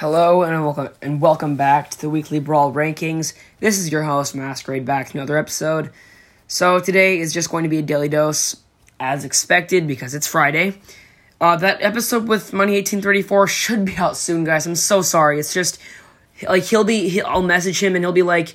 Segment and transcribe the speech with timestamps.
[0.00, 3.32] Hello and welcome and welcome back to the weekly Brawl rankings.
[3.60, 5.90] This is your host Masquerade back to another episode.
[6.46, 8.56] So today is just going to be a daily dose,
[9.00, 10.78] as expected because it's Friday.
[11.40, 14.66] Uh, that episode with Money eighteen thirty four should be out soon, guys.
[14.66, 15.40] I'm so sorry.
[15.40, 15.80] It's just
[16.46, 17.08] like he'll be.
[17.08, 18.54] He'll, I'll message him and he'll be like,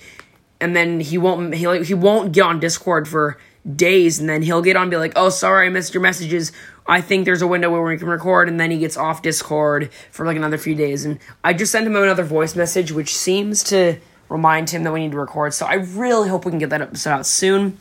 [0.59, 1.55] and then he won't.
[1.55, 3.39] He he won't get on Discord for
[3.75, 6.51] days, and then he'll get on and be like, "Oh, sorry, I missed your messages.
[6.87, 9.89] I think there's a window where we can record," and then he gets off Discord
[10.11, 11.05] for like another few days.
[11.05, 13.97] And I just sent him another voice message, which seems to
[14.29, 15.53] remind him that we need to record.
[15.53, 17.77] So I really hope we can get that episode out soon.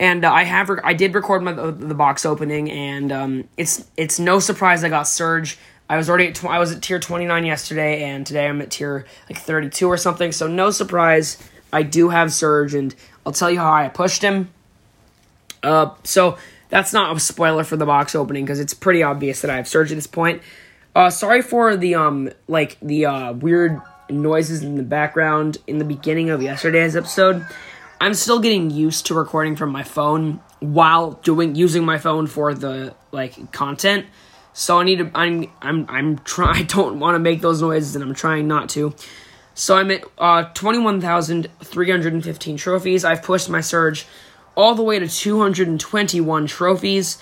[0.00, 3.86] And uh, I have I did record my the, the box opening, and um, it's
[3.96, 5.58] it's no surprise I got Surge.
[5.88, 8.70] I was already at tw- I was at tier 29 yesterday, and today I'm at
[8.70, 10.32] tier like 32 or something.
[10.32, 11.38] So no surprise,
[11.72, 14.50] I do have Surge, and I'll tell you how I pushed him.
[15.64, 16.36] Uh, so
[16.68, 19.68] that's not a spoiler for the box opening because it's pretty obvious that I have
[19.68, 20.42] Surge at this point.
[20.94, 25.84] Uh, sorry for the um like the uh weird noises in the background in the
[25.84, 27.44] beginning of yesterday's episode.
[28.00, 32.54] I'm still getting used to recording from my phone while doing using my phone for
[32.54, 34.06] the like content.
[34.52, 37.96] So I need to I'm I'm I'm trying I don't want to make those noises
[37.96, 38.94] and I'm trying not to.
[39.54, 43.04] So I'm at uh 21,315 trophies.
[43.04, 44.06] I've pushed my surge
[44.56, 47.18] all the way to 221 trophies.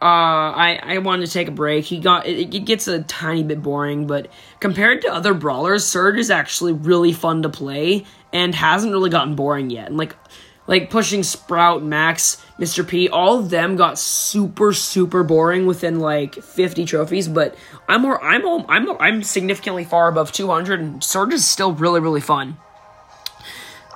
[0.00, 1.84] Uh, I I wanted to take a break.
[1.84, 6.18] He got it, it gets a tiny bit boring, but compared to other brawlers, Surge
[6.18, 9.88] is actually really fun to play and hasn't really gotten boring yet.
[9.88, 10.14] And like
[10.68, 12.86] like pushing Sprout, Max, Mr.
[12.86, 17.56] P, all of them got super super boring within like 50 trophies, but
[17.88, 22.20] I'm more I'm I'm I'm significantly far above 200 and Surge is still really really
[22.20, 22.56] fun.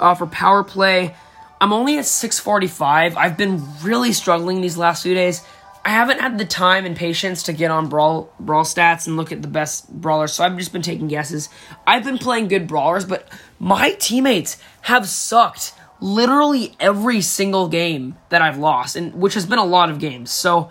[0.01, 1.15] Uh, for power play,
[1.63, 3.17] I'm only at 645.
[3.17, 5.47] I've been really struggling these last few days.
[5.85, 9.31] I haven't had the time and patience to get on brawl brawl stats and look
[9.31, 11.49] at the best brawlers, so I've just been taking guesses.
[11.87, 13.29] I've been playing good brawlers, but
[13.61, 19.61] my teammates have sucked literally every single game that I've lost, and which has been
[19.61, 20.33] a lot of games.
[20.33, 20.69] So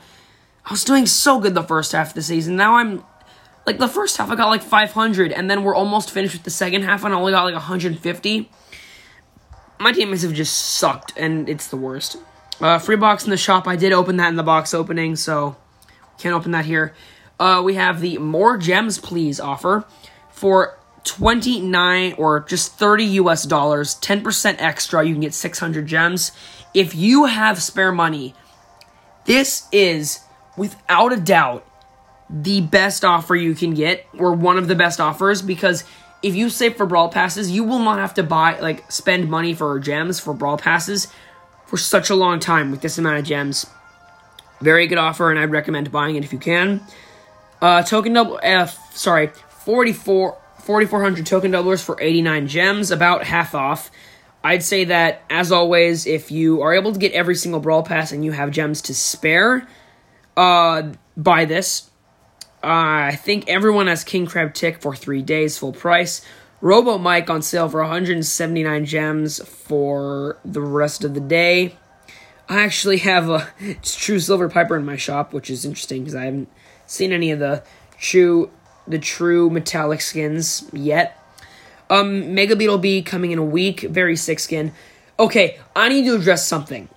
[0.65, 2.57] I was doing so good the first half of the season.
[2.57, 3.01] Now I'm
[3.65, 6.49] like the first half I got like 500, and then we're almost finished with the
[6.49, 8.49] second half, and I only got like 150.
[9.81, 12.17] My teammates have just sucked, and it's the worst.
[12.59, 13.67] Uh, free box in the shop.
[13.67, 15.55] I did open that in the box opening, so
[16.19, 16.93] can't open that here.
[17.39, 19.83] Uh, we have the more gems please offer
[20.29, 25.03] for 29 or just 30 US dollars, 10% extra.
[25.03, 26.31] You can get 600 gems.
[26.75, 28.35] If you have spare money,
[29.25, 30.19] this is
[30.57, 31.67] without a doubt
[32.29, 35.85] the best offer you can get, or one of the best offers, because
[36.23, 39.53] if you save for brawl passes, you will not have to buy like spend money
[39.53, 41.07] for gems for brawl passes
[41.65, 43.65] for such a long time with this amount of gems.
[44.59, 46.81] Very good offer, and I'd recommend buying it if you can.
[47.61, 49.27] Uh, token double, uh, sorry,
[49.65, 53.91] 44, 4,400 token doublers for 89 gems, about half off.
[54.43, 58.11] I'd say that, as always, if you are able to get every single Brawl Pass
[58.11, 59.67] and you have gems to spare,
[60.35, 61.90] uh, buy this.
[62.63, 66.23] Uh, I think everyone has King Crab Tick for three days, full price.
[66.61, 71.75] Robo Mike on sale for 179 gems for the rest of the day.
[72.47, 73.47] I actually have a
[73.81, 76.49] true silver piper in my shop, which is interesting because I haven't
[76.85, 77.63] seen any of the
[77.97, 78.51] true
[78.87, 81.17] the true metallic skins yet.
[81.89, 84.73] Um, Mega Beetle Bea coming in a week, very sick skin.
[85.19, 86.89] Okay, I need to address something.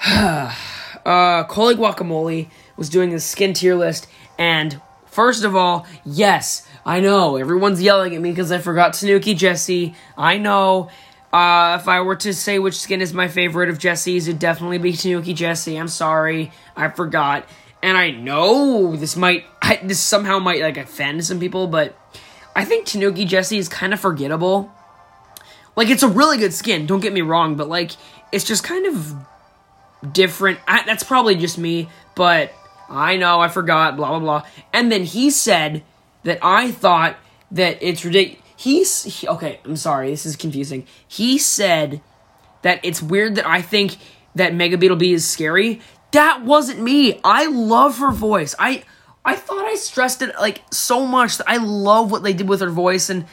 [0.06, 2.50] uh, Coley Guacamole
[2.80, 4.08] was doing the skin tier list,
[4.38, 9.34] and first of all, yes, I know everyone's yelling at me because I forgot Tanuki
[9.34, 9.94] Jesse.
[10.16, 10.88] I know.
[11.30, 14.78] Uh, if I were to say which skin is my favorite of Jesse's, it'd definitely
[14.78, 15.76] be Tanuki Jesse.
[15.76, 17.46] I'm sorry, I forgot,
[17.82, 21.94] and I know this might, I, this somehow might like offend some people, but
[22.56, 24.72] I think Tanuki Jesse is kind of forgettable.
[25.76, 27.92] Like it's a really good skin, don't get me wrong, but like
[28.32, 29.14] it's just kind of
[30.12, 30.58] different.
[30.66, 32.54] I, that's probably just me, but
[32.90, 33.96] I know I forgot.
[33.96, 34.42] Blah blah blah.
[34.72, 35.82] And then he said
[36.24, 37.16] that I thought
[37.52, 38.42] that it's ridiculous.
[38.56, 39.60] He's he, okay.
[39.64, 40.10] I'm sorry.
[40.10, 40.86] This is confusing.
[41.08, 42.02] He said
[42.62, 43.96] that it's weird that I think
[44.34, 45.80] that Mega Beetle Bea is scary.
[46.10, 47.20] That wasn't me.
[47.24, 48.54] I love her voice.
[48.58, 48.84] I
[49.24, 52.60] I thought I stressed it like so much that I love what they did with
[52.60, 53.26] her voice and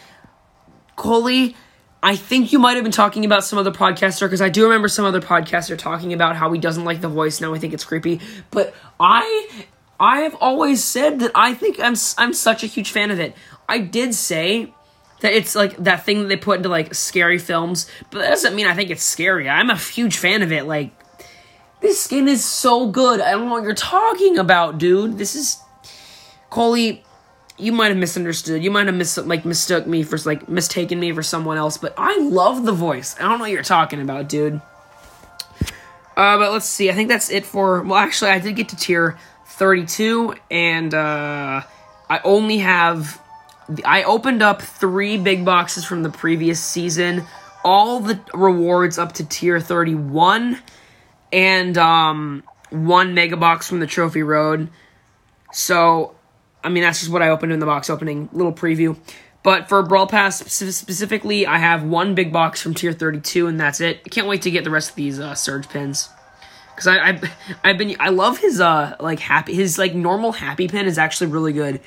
[0.95, 1.55] Coley.
[2.01, 4.87] I think you might have been talking about some other podcaster because I do remember
[4.87, 7.53] some other podcaster talking about how he doesn't like the voice now.
[7.53, 8.21] I think it's creepy,
[8.51, 9.65] but I
[9.99, 13.35] I have always said that I think I'm I'm such a huge fan of it.
[13.67, 14.73] I did say
[15.21, 18.55] that it's like that thing that they put into like scary films, but that doesn't
[18.55, 19.49] mean I think it's scary.
[19.49, 20.65] I'm a huge fan of it.
[20.65, 20.91] Like
[21.81, 23.21] this skin is so good.
[23.21, 25.17] I don't know what you're talking about, dude.
[25.17, 25.59] This is
[26.49, 27.03] Coley.
[27.57, 28.63] You might have misunderstood.
[28.63, 31.93] You might have mis like mistook me for like mistaken me for someone else, but
[31.97, 33.15] I love the voice.
[33.17, 34.61] I don't know what you're talking about, dude.
[36.15, 36.89] Uh, but let's see.
[36.89, 37.81] I think that's it for.
[37.81, 39.17] Well, actually, I did get to tier
[39.47, 41.61] 32, and uh,
[42.09, 43.21] I only have.
[43.83, 47.23] I opened up three big boxes from the previous season.
[47.63, 50.59] All the rewards up to tier 31,
[51.33, 54.69] and um, one mega box from the Trophy Road.
[55.51, 56.16] So
[56.67, 58.97] I mean, that's just what I opened in the box opening, little preview.
[59.41, 63.79] But for Brawl Pass specifically, I have one big box from Tier 32, and that's
[63.79, 64.01] it.
[64.05, 66.09] I can't wait to get the rest of these uh, Surge pins.
[66.75, 67.31] Because I, I've,
[67.63, 71.27] I've been, I love his, uh, like, happy, his, like, normal happy pin is actually
[71.27, 71.79] really good.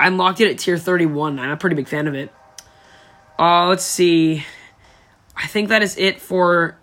[0.00, 2.32] I unlocked it at Tier 31, I'm a pretty big fan of it.
[3.38, 4.44] Uh, let's see.
[5.36, 6.76] I think that is it for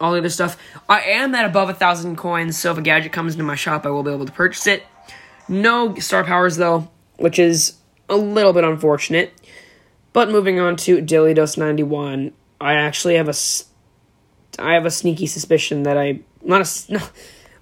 [0.00, 0.60] all the other stuff.
[0.88, 3.86] I am at above a thousand coins, so if a gadget comes into my shop,
[3.86, 4.82] I will be able to purchase it.
[5.50, 7.76] No star powers, though, which is
[8.08, 9.32] a little bit unfortunate.
[10.12, 13.34] But moving on to Daily Dose 91, I actually have a,
[14.60, 17.00] I have a sneaky suspicion that I, not a, no,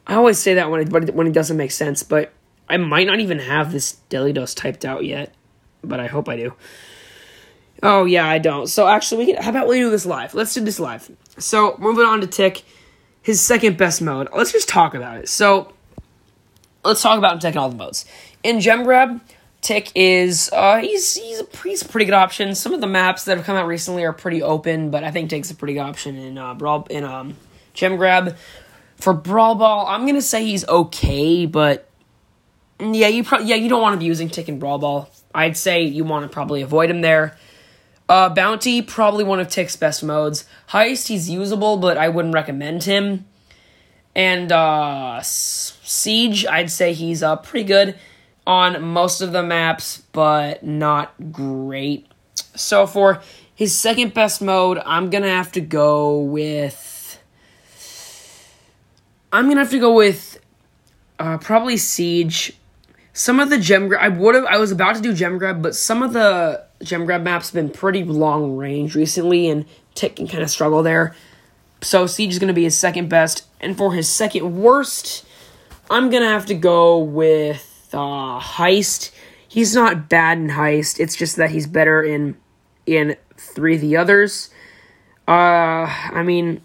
[0.07, 2.33] I always say that when it, when it doesn't make sense, but
[2.69, 5.35] I might not even have this Daily Dose typed out yet,
[5.83, 6.53] but I hope I do.
[7.83, 8.67] Oh yeah, I don't.
[8.67, 9.43] So actually, we can.
[9.43, 10.35] How about we do this live?
[10.35, 11.11] Let's do this live.
[11.39, 12.65] So moving on to Tick,
[13.23, 14.29] his second best mode.
[14.35, 15.29] Let's just talk about it.
[15.29, 15.73] So
[16.89, 18.05] let's talk about him taking all the modes.
[18.43, 19.21] In Gem Grab,
[19.61, 22.55] Tick is uh, he's he's a, he's a pretty good option.
[22.55, 25.31] Some of the maps that have come out recently are pretty open, but I think
[25.31, 27.37] Tick's a pretty good option in uh, Brawl in um
[27.75, 28.37] Gem Grab.
[28.97, 31.89] For Brawl Ball, I'm gonna say he's okay, but
[32.81, 35.11] yeah, you pro- yeah you don't want to be using Tick in Brawl Ball.
[35.35, 37.37] I'd say you want to probably avoid him there.
[38.09, 40.47] Uh, Bounty, probably one of Tick's best modes.
[40.71, 43.27] Heist, he's usable, but I wouldn't recommend him.
[44.19, 47.95] And uh, Siege, I'd say he's uh, pretty good
[48.45, 52.09] on most of the maps, but not great.
[52.57, 53.23] So for
[53.55, 57.23] his second best mode, I'm gonna have to go with.
[59.33, 60.41] I'm gonna have to go with
[61.21, 62.55] uh, probably Siege.
[63.13, 65.63] Some of the gem grab, I would have, I was about to do gem grab,
[65.63, 70.17] but some of the gem grab maps have been pretty long range recently, and Tick
[70.17, 71.15] can kind of struggle there.
[71.81, 73.47] So Siege is going to be his second best.
[73.61, 75.25] And for his second worst,
[75.91, 79.11] I'm going to have to go with uh, Heist.
[79.49, 81.01] He's not bad in Heist.
[81.01, 82.37] It's just that he's better in
[82.87, 84.51] in three of the others.
[85.27, 86.63] Uh, I mean,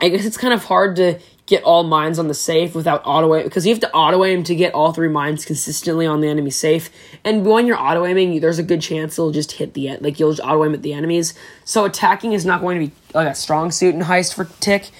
[0.00, 1.18] I guess it's kind of hard to
[1.50, 4.44] get all mines on the safe without auto aim because you have to auto aim
[4.44, 6.90] to get all three mines consistently on the enemy safe.
[7.24, 10.30] And when you're auto aiming, there's a good chance it'll just hit the like you'll
[10.30, 11.34] just auto aim at the enemies.
[11.64, 14.90] So attacking is not going to be like a strong suit in heist for Tick,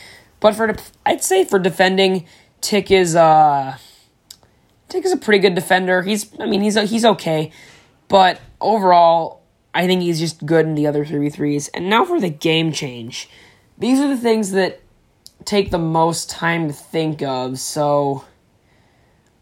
[0.41, 0.75] but for
[1.07, 2.27] I'd say for defending,
[2.61, 3.77] Tick is uh
[4.89, 6.03] Tick is a pretty good defender.
[6.03, 7.53] He's I mean he's he's okay,
[8.09, 11.69] but overall I think he's just good in the other three threes.
[11.69, 13.29] And now for the game change.
[13.79, 14.81] These are the things that
[15.45, 18.25] take the most time to think of, so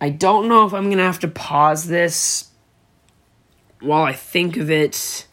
[0.00, 2.50] I don't know if I'm going to have to pause this
[3.80, 5.26] while I think of it.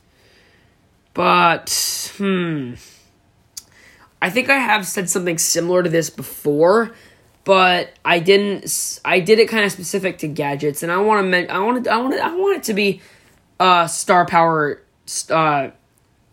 [1.13, 2.73] But, hmm.
[4.21, 6.95] I think I have said something similar to this before,
[7.43, 8.99] but I didn't.
[9.05, 11.53] I did it kind of specific to gadgets, and I want to.
[11.53, 11.89] I want to.
[11.91, 12.15] I want.
[12.15, 13.01] I want it to be,
[13.59, 14.81] uh, star power,
[15.29, 15.69] uh,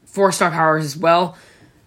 [0.06, 1.36] four star powers as well.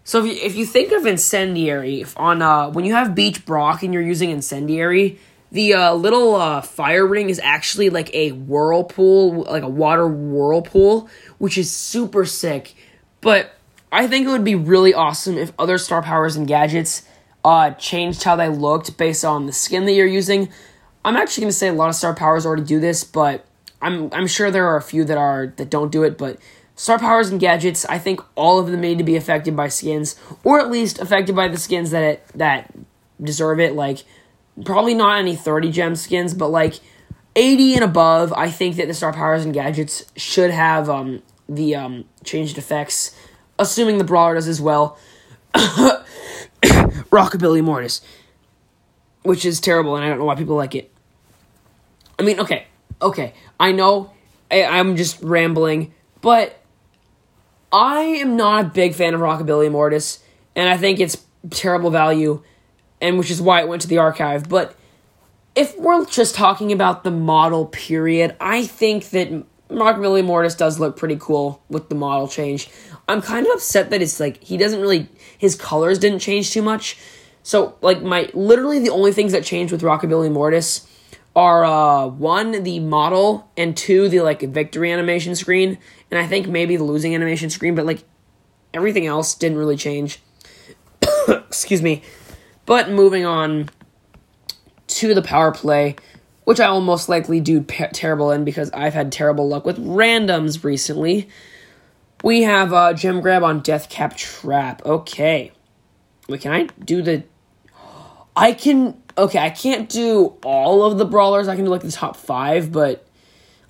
[0.05, 3.81] So if you, if you think of incendiary on uh, when you have beach Brock
[3.81, 5.17] and you're using incendiary,
[5.51, 11.09] the uh, little uh, fire ring is actually like a whirlpool, like a water whirlpool,
[11.39, 12.75] which is super sick.
[13.19, 13.51] But
[13.91, 17.07] I think it would be really awesome if other star powers and gadgets
[17.43, 20.49] uh, changed how they looked based on the skin that you're using.
[21.03, 23.43] I'm actually to say a lot of star powers already do this, but
[23.81, 26.17] I'm I'm sure there are a few that are that don't do it.
[26.17, 26.37] But
[26.77, 30.19] Star powers and gadgets, I think all of them need to be affected by skins,
[30.43, 32.73] or at least affected by the skins that it, that
[33.21, 33.75] deserve it.
[33.75, 34.03] Like
[34.63, 36.81] probably not any thirty gem skins, but like
[37.35, 38.33] eighty and above.
[38.33, 43.15] I think that the star powers and gadgets should have um, the um, changed effects,
[43.57, 44.97] assuming the brawler does as well.
[46.61, 48.01] Rockabilly Mortis,
[49.23, 50.91] which is terrible, and I don't know why people like it.
[52.19, 52.65] I mean, okay,
[53.01, 54.11] okay, I know
[54.51, 56.59] I, I'm just rambling, but
[57.75, 60.23] I am not a big fan of Rockabilly Mortis,
[60.55, 62.41] and I think it's terrible value,
[63.01, 64.47] and which is why it went to the archive.
[64.47, 64.77] But
[65.55, 69.29] if we're just talking about the model period, I think that
[69.69, 72.69] Rockabilly Mortis does look pretty cool with the model change.
[73.09, 76.61] I'm kind of upset that it's like he doesn't really his colors didn't change too
[76.61, 76.97] much.
[77.43, 80.87] So like my literally the only things that changed with Rockabilly Mortis
[81.35, 85.77] are uh, one the model and two the like victory animation screen,
[86.09, 88.03] and I think maybe the losing animation screen, but like
[88.73, 90.19] everything else didn't really change.
[91.27, 92.03] Excuse me.
[92.65, 93.69] But moving on
[94.87, 95.95] to the power play,
[96.45, 100.63] which I will most likely do terrible in because I've had terrible luck with randoms
[100.63, 101.29] recently.
[102.23, 104.83] We have uh, Gem Grab on Death Cap Trap.
[104.85, 105.51] Okay.
[106.27, 107.23] Wait, can I do the.
[108.35, 109.01] I can.
[109.17, 111.47] Okay, I can't do all of the brawlers.
[111.47, 113.05] I can do like the top five, but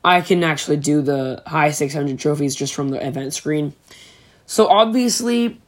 [0.03, 3.73] I can actually do the high 600 trophies just from the event screen.
[4.47, 5.59] So obviously,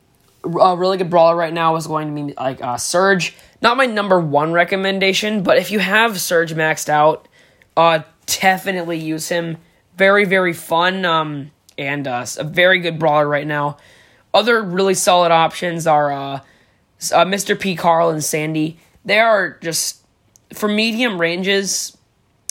[0.43, 3.35] a really good brawler right now is going to be like uh, Surge.
[3.61, 7.27] Not my number one recommendation, but if you have Surge maxed out,
[7.75, 9.57] uh, definitely use him.
[9.95, 11.05] Very very fun.
[11.05, 13.77] Um, and uh, a very good brawler right now.
[14.33, 16.35] Other really solid options are uh,
[17.13, 17.59] uh, Mr.
[17.59, 17.75] P.
[17.75, 18.79] Carl and Sandy.
[19.07, 20.05] They are just
[20.53, 21.97] for medium ranges.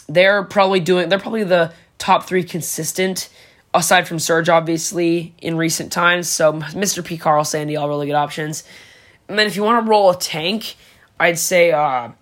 [0.08, 1.10] They're probably doing.
[1.10, 3.28] They're probably the top three consistent,
[3.74, 6.30] aside from Surge, obviously in recent times.
[6.30, 7.04] So Mr.
[7.04, 7.18] P.
[7.18, 8.64] Carl, Sandy, all really good options.
[9.28, 10.76] And then if you want to roll a tank,
[11.20, 11.72] I'd say.
[11.72, 12.12] Uh,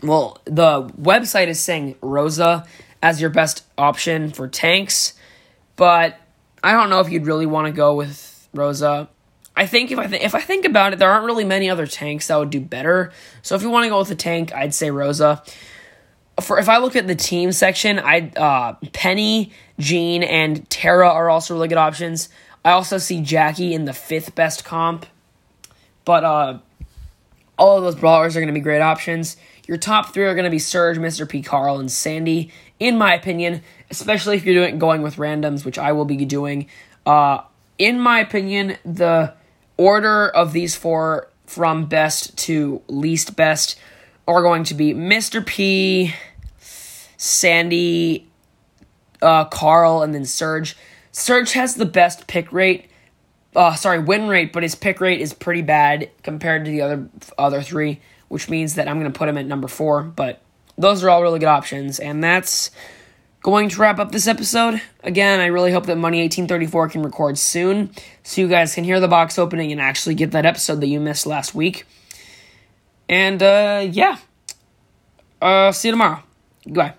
[0.00, 2.66] well, the website is saying Rosa
[3.02, 5.14] as your best option for tanks.
[5.74, 6.20] But
[6.62, 9.08] I don't know if you'd really want to go with Rosa.
[9.56, 11.86] I think if I think if I think about it, there aren't really many other
[11.86, 13.12] tanks that would do better.
[13.42, 15.42] So if you want to go with a tank, I'd say Rosa.
[16.40, 21.30] For if I look at the team section, I uh, Penny, Gene, and Tara are
[21.30, 22.28] also really good options.
[22.64, 25.06] I also see Jackie in the fifth best comp,
[26.04, 26.58] but uh,
[27.56, 29.36] all of those brawlers are going to be great options.
[29.68, 31.28] Your top three are going to be Surge, Mr.
[31.28, 31.42] P.
[31.42, 35.92] Carl, and Sandy, in my opinion, especially if you're doing going with randoms, which I
[35.92, 36.66] will be doing.
[37.06, 37.42] Uh,
[37.78, 39.34] in my opinion, the
[39.76, 43.78] order of these four from best to least best
[44.26, 45.44] are going to be Mr.
[45.44, 46.14] P,
[47.16, 48.26] Sandy,
[49.20, 50.76] uh, Carl, and then Surge.
[51.12, 52.88] Surge has the best pick rate.
[53.54, 57.08] Uh, sorry, win rate, but his pick rate is pretty bad compared to the other
[57.38, 58.00] other three
[58.34, 60.02] which means that I'm going to put him at number four.
[60.02, 60.40] But
[60.76, 62.72] those are all really good options, and that's
[63.44, 64.80] going to wrap up this episode.
[65.02, 67.90] Again, I really hope that Money 1834 can record soon
[68.22, 70.98] so you guys can hear the box opening and actually get that episode that you
[70.98, 71.84] missed last week.
[73.06, 74.16] And uh, yeah,
[75.42, 76.22] uh, see you tomorrow.
[76.64, 76.94] Goodbye.